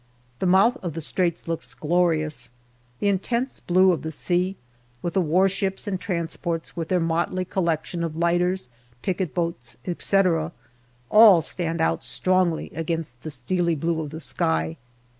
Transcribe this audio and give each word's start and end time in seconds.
The 0.39 0.47
mouth 0.47 0.77
of 0.77 0.93
the 0.93 0.99
Straits 0.99 1.47
looks 1.47 1.75
glorious: 1.75 2.49
the 2.97 3.07
intense 3.07 3.59
blue 3.59 3.91
of 3.91 4.01
the 4.01 4.11
sea, 4.11 4.55
with 5.03 5.13
the 5.13 5.21
warships 5.21 5.85
and 5.85 6.01
transports 6.01 6.75
with 6.75 6.87
their 6.87 6.99
motley 6.99 7.45
collection 7.45 8.03
of 8.03 8.15
lighters, 8.15 8.69
picket 9.03 9.35
boats, 9.35 9.77
etc., 9.85 10.53
all 11.11 11.43
stand 11.43 11.81
out 11.81 12.03
strongly 12.03 12.71
against 12.73 13.21
the 13.21 13.29
steely 13.29 13.75
blue 13.75 14.01
of 14.01 14.09
the 14.09 14.19
sky. 14.19 14.77